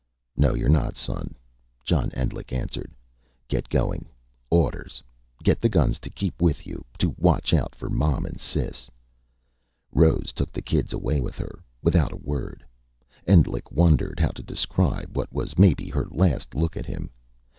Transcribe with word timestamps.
"No 0.35 0.55
you're 0.55 0.67
not, 0.67 0.95
son," 0.95 1.35
John 1.83 2.09
Endlich 2.15 2.51
answered. 2.51 2.91
"Get 3.47 3.69
going. 3.69 4.09
Orders. 4.49 5.03
Get 5.43 5.61
the 5.61 5.69
guns 5.69 5.99
to 5.99 6.09
keep 6.09 6.41
with 6.41 6.65
you 6.65 6.83
to 6.97 7.13
watch 7.19 7.53
out 7.53 7.75
for 7.75 7.87
Mom 7.87 8.25
and 8.25 8.39
Sis." 8.39 8.89
Rose 9.91 10.31
took 10.33 10.51
the 10.51 10.63
kids 10.63 10.91
away 10.91 11.21
with 11.21 11.37
her, 11.37 11.63
without 11.83 12.11
a 12.11 12.15
word. 12.17 12.65
Endlich 13.27 13.69
wondered 13.71 14.19
how 14.19 14.29
to 14.31 14.41
describe 14.41 15.15
what 15.15 15.31
was 15.31 15.59
maybe 15.59 15.87
her 15.89 16.07
last 16.09 16.55
look 16.55 16.75
at 16.75 16.87
him. 16.87 17.11